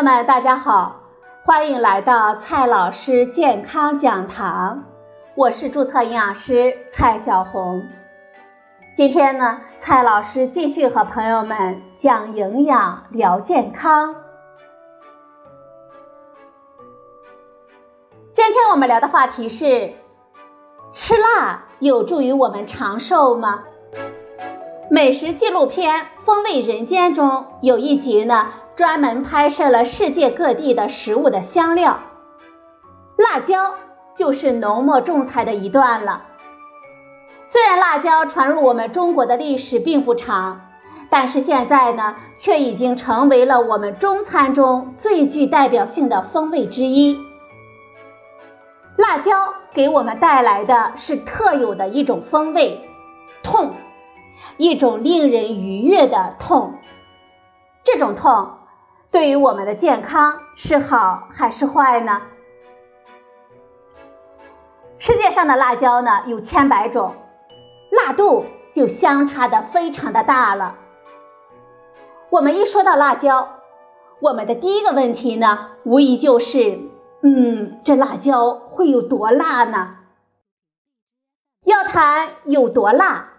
[0.00, 1.02] 友们，大家好，
[1.44, 4.84] 欢迎来到蔡老师健康讲堂，
[5.34, 7.86] 我是注册营养师蔡小红。
[8.94, 14.14] 今天呢，蔡老师继续和朋友们讲营养聊健康。
[18.32, 19.92] 今天我们聊的话题是：
[20.92, 23.64] 吃辣有助于我们长寿吗？
[24.92, 28.48] 美食纪录片《风味人间》中有一集呢。
[28.74, 32.00] 专门拍摄了世界各地的食物的香料，
[33.16, 33.74] 辣椒
[34.16, 36.22] 就是浓墨重彩的一段了。
[37.46, 40.62] 虽然辣椒传入我们中国的历史并不长，
[41.10, 47.20] 但是现在呢，却已经成为了我们中餐中最具代表性的风味之一。
[48.96, 52.88] 辣椒给我们带来的是特有的一种风味，
[53.42, 53.74] 痛，
[54.60, 56.74] 一种令人愉悦的痛。
[57.82, 58.58] 这种痛。
[59.10, 62.20] 对于我们的健康是好还是坏呢？
[64.98, 67.14] 世界上的辣椒呢有千百种，
[67.90, 70.76] 辣度就相差的非常的大了。
[72.28, 73.48] 我们一说到辣椒，
[74.20, 76.78] 我们的第一个问题呢，无疑就是，
[77.22, 79.96] 嗯，这辣椒会有多辣呢？
[81.64, 83.29] 要谈有多辣，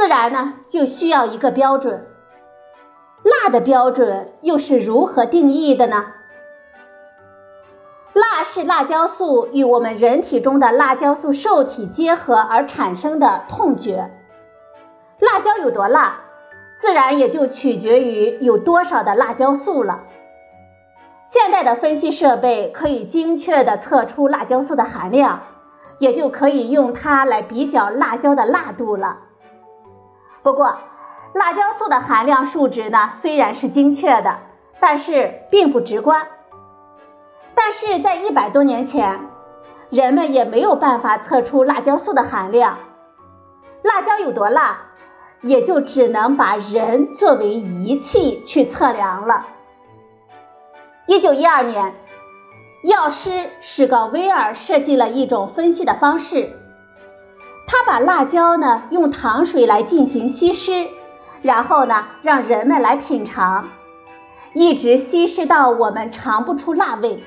[0.00, 2.06] 自然呢就需要一个标准。
[3.22, 6.06] 辣的标准又是如何定义的呢？
[8.14, 14.10] 辣是辣椒素与我们人体中的辣椒素受体结合而产生的痛觉。
[15.18, 16.20] 辣椒有多辣，
[16.78, 20.00] 自然也就取决于有多少的辣椒素了。
[21.26, 25.42] 现代的分析设备可以精确的测出辣椒素的含量，
[25.98, 29.18] 也就可以用它来比较辣椒的辣度了。
[30.42, 30.78] 不过，
[31.34, 34.38] 辣椒素的含量数值呢，虽然是精确的，
[34.80, 36.26] 但是并不直观。
[37.54, 39.20] 但是在一百多年前，
[39.90, 42.78] 人们也没有办法测出辣椒素的含量。
[43.82, 44.86] 辣椒有多辣，
[45.42, 49.46] 也就只能把人作为仪器去测量了。
[51.06, 51.94] 一九一二年，
[52.82, 56.59] 药师史高威尔设计了一种分析的方式，
[57.72, 60.88] 他把辣椒呢用糖水来进行稀释。
[61.40, 63.68] 然后呢，让人们来品尝，
[64.52, 67.24] 一直稀释到我们尝不出辣味，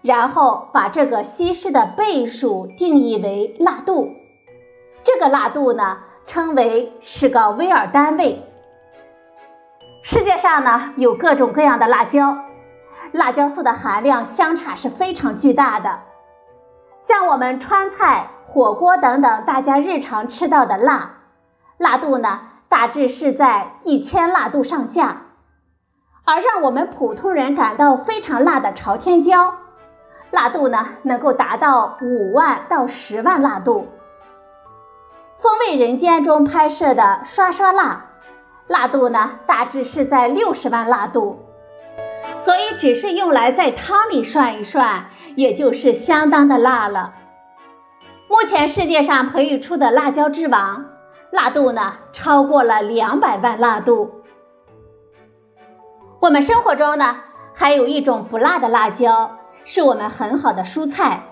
[0.00, 4.14] 然后把这个稀释的倍数定义为辣度，
[5.04, 8.42] 这个辣度呢称为是个威尔单位。
[10.02, 12.38] 世界上呢有各种各样的辣椒，
[13.12, 16.00] 辣椒素的含量相差是非常巨大的，
[17.00, 21.16] 像我们川菜、火锅等等大家日常吃到的辣，
[21.78, 22.40] 辣度呢。
[22.68, 25.22] 大致是在一千辣度上下，
[26.24, 29.54] 而让我们普通人感到非常辣的朝天椒，
[30.32, 33.86] 辣度呢能够达到五万到十万辣度。
[35.38, 38.06] 风味人间中拍摄的刷刷辣，
[38.66, 41.38] 辣度呢大致是在六十万辣度，
[42.36, 47.14] 所以只是用来在汤里涮一涮，也就是相当的辣了。
[48.28, 50.86] 目前世界上培育出的辣椒之王。
[51.30, 54.22] 辣度呢超过了两百万辣度。
[56.20, 57.16] 我们生活中呢
[57.54, 61.24] 还有一种不辣的辣椒，是我们很好的蔬菜。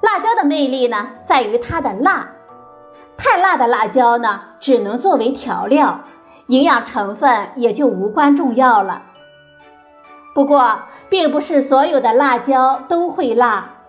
[0.00, 2.32] 辣椒的魅力呢在于它的辣，
[3.16, 6.00] 太辣的辣椒呢只能作为调料，
[6.46, 9.02] 营养成分也就无关重要了。
[10.34, 13.79] 不过，并不是所有的辣椒都会辣，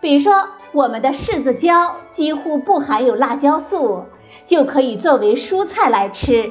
[0.00, 0.48] 比如说。
[0.72, 4.04] 我们的柿子椒几乎不含有辣椒素，
[4.44, 6.50] 就可以作为蔬菜来吃。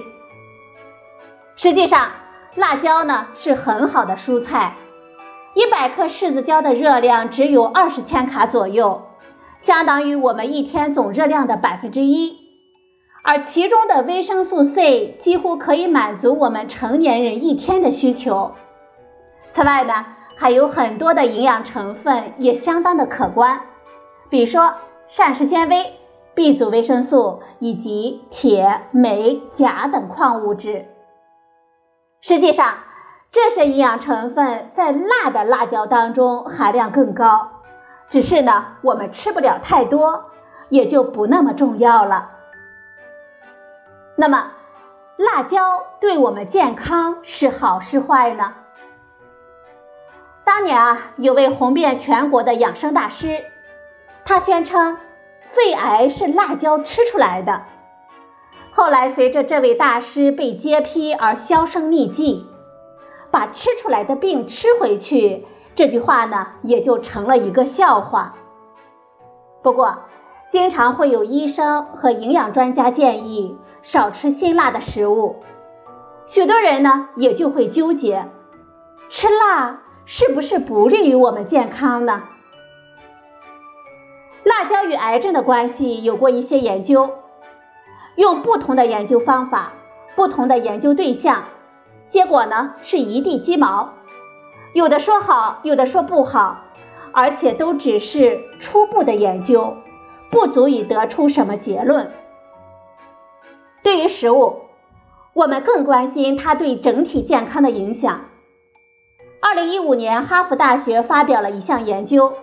[1.56, 2.10] 实际上，
[2.56, 4.78] 辣椒呢是很好的蔬菜。
[5.54, 9.10] 一百克柿子椒的热量只有二十千卡左右，
[9.60, 12.40] 相当于我们一天总热量的百分之一。
[13.22, 18.54] 而其中的维生素 C 几乎可以满足我们成年人一天的需求。
[19.52, 20.06] 此外呢，
[20.36, 23.62] 还有很多的营养成分也相当的可观。
[24.30, 24.76] 比如说
[25.08, 25.94] 膳食纤维、
[26.34, 30.88] B 族维生素以及铁、镁、钾等矿物质。
[32.22, 32.74] 实际上，
[33.32, 37.52] 这些营养成分在辣的辣椒当中含量更高，
[38.10, 40.26] 只是呢我们吃不了太多，
[40.70, 42.32] 也就不那么重要了。
[44.16, 44.52] 那么，
[45.18, 48.54] 辣椒对我们健康是好是坏呢？
[50.58, 53.44] 当年啊，有位红遍全国的养生大师。
[54.24, 54.98] 他宣称，
[55.50, 57.64] 肺癌是辣椒吃出来的。
[58.72, 62.48] 后来，随着这位大师被揭批而销声匿迹，
[63.32, 68.36] 把吃出来的病吃回去，这句话呢也就成了一个笑话。
[69.62, 70.04] 不过，
[70.50, 75.44] 经常会有医生和营养专家建议少吃辛辣的食物，
[76.26, 78.30] 许多人呢也就会纠结，
[79.10, 82.24] 吃辣是不是不利于我们健康呢？
[84.44, 87.10] 辣椒与癌症的关系有过一些研究，
[88.16, 89.74] 用不同的研究方法、
[90.16, 91.46] 不同的研究对象，
[92.08, 93.94] 结果呢是一地鸡毛，
[94.74, 96.62] 有的说好，有的说不好，
[97.12, 99.78] 而且都只是初步的研究，
[100.30, 102.12] 不足以得出什么结论。
[103.82, 104.62] 对于食物，
[105.34, 108.26] 我们更关心它对整体健康的影响。
[109.48, 112.34] 二零一五年，哈佛大学发表了一项研究。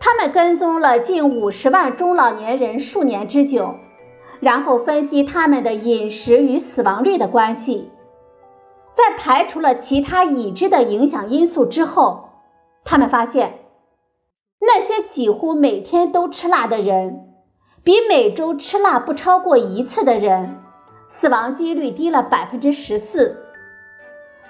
[0.00, 3.74] 他们跟踪了近五十万中老年人数年之久，
[4.40, 7.90] 然后分析他们的饮食与死亡率的关系。
[8.94, 12.30] 在排除了其他已知的影响因素之后，
[12.86, 13.58] 他们发现，
[14.60, 17.34] 那些几乎每天都吃辣的人，
[17.82, 20.56] 比每周吃辣不超过一次的人，
[21.06, 23.43] 死亡几率低了百分之十四。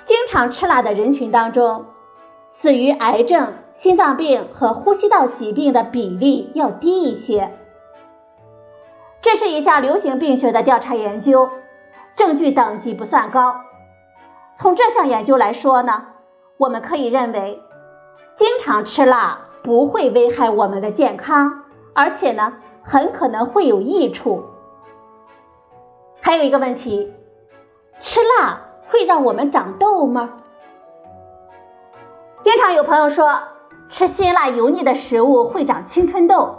[0.05, 1.87] 经常吃辣的人群当中，
[2.49, 3.55] 死于癌症。
[3.75, 7.51] 心脏病和呼吸道疾病的比例要低一些。
[9.21, 11.51] 这是一项流行病学的调查研究，
[12.15, 13.57] 证据等级不算高。
[14.55, 16.07] 从这项研究来说呢，
[16.57, 17.61] 我们可以认为，
[18.37, 24.45] 经常吃辣不会危害我们的健康，而且呢，很可能会有益处。
[26.21, 27.13] 还有一个问题，
[27.99, 28.61] 吃辣
[28.95, 30.35] 会让我们长痘吗？
[32.43, 33.41] 经常有朋友说。
[33.91, 36.55] 吃辛辣油腻的食物会长青春痘，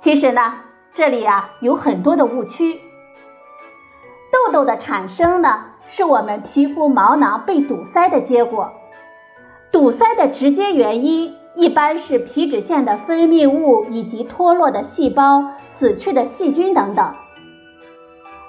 [0.00, 0.54] 其实呢，
[0.94, 2.80] 这里啊有很多的误区。
[4.32, 8.72] 痘痘的产生呢，是我们皮肤毛囊被堵塞的结果。
[9.70, 17.14] 堵塞的直接原因一般是皮脂腺的分泌物以及脱落的细胞、死去的细菌等等。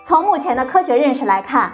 [0.04, 1.74] 从目前的科学认识来看，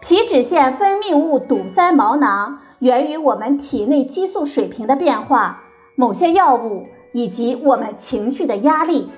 [0.00, 2.60] 皮脂腺分泌物堵塞毛囊。
[2.78, 5.64] 源于我们体内激素水平的变化、
[5.96, 9.10] 某些药物以及我们情绪的压力。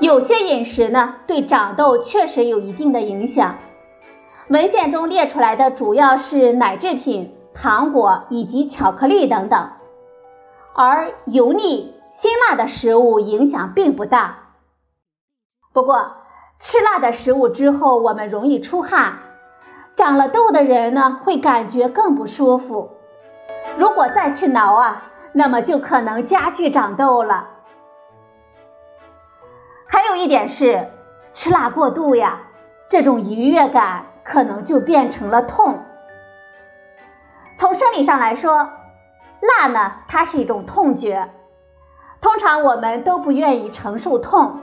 [0.00, 3.56] 有些饮食呢，对长痘确实有一定的影响。
[4.48, 9.70] 文献中列出来的主要是奶制品、糖果以及巧克力等等，
[10.74, 14.50] 而油腻、辛辣的食物影响并不大。
[15.72, 16.12] 不过，
[16.60, 19.20] 吃辣的食物之后，我们容易出汗。
[19.96, 22.98] 长了痘的人呢，会感觉更不舒服。
[23.78, 27.48] 如果再去挠啊，那么就可能加剧长痘了。
[29.88, 30.90] 还有一点是，
[31.32, 32.40] 吃辣过度呀，
[32.90, 35.82] 这种愉悦感可能就变成了痛。
[37.54, 38.68] 从生理上来说，
[39.40, 41.30] 辣呢，它是一种痛觉，
[42.20, 44.60] 通常我们都不愿意承受痛，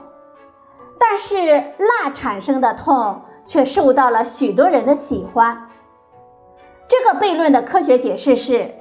[0.99, 3.23] 但是辣产生的痛。
[3.45, 5.69] 却受到了许多人的喜欢。
[6.87, 8.75] 这个悖论的科学解释是，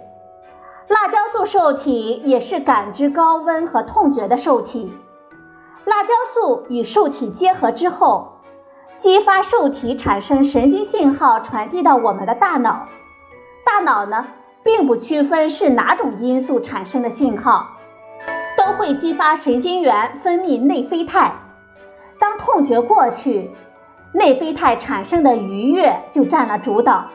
[0.88, 4.92] 辣椒素受体也是感知高温和痛觉的受体。
[5.84, 8.40] 辣椒素与受体结合之后，
[8.98, 12.86] 激发受体产生神经信号，传递到我们的大脑。
[13.64, 14.26] 大脑呢，
[14.62, 17.78] 并不区分是哪种因素产生的信号，
[18.56, 21.32] 都会激发神经元分泌内啡肽。
[22.18, 23.50] 当痛觉过去。
[24.12, 27.08] 内啡肽产生的愉悦就占了主导。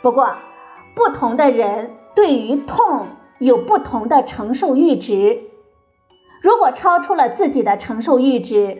[0.00, 0.34] 不过，
[0.94, 5.42] 不同的人对于痛有不同的承受阈值。
[6.40, 8.78] 如果超出了自己的承受阈值，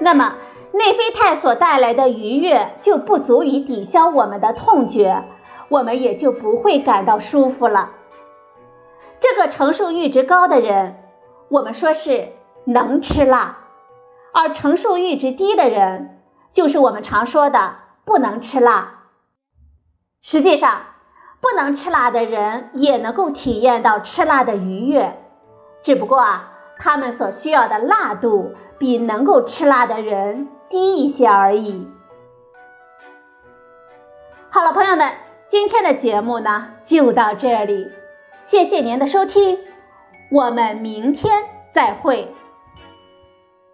[0.00, 0.36] 那么
[0.72, 5.24] 内啡肽所带来的愉悦就不足以抵消我们的痛觉，
[5.70, 7.92] 我们也就不会感到舒服了。
[9.20, 10.96] 这个承受阈值高的人，
[11.48, 12.28] 我们说是
[12.66, 13.63] 能吃辣。
[14.34, 19.04] 而承受阈值低的人，就是我们常说的不能吃辣。
[20.22, 20.86] 实际上，
[21.40, 25.22] 不能吃辣的人也能够体验到吃辣的愉悦，
[25.82, 31.86] 只不过啊，他们所需要的辣度比能够吃辣的人低一些而已。
[34.50, 35.12] 好了，朋友们，
[35.46, 37.92] 今天的节目呢就到这里，
[38.40, 39.60] 谢谢您的收听，
[40.30, 42.34] 我们明天再会。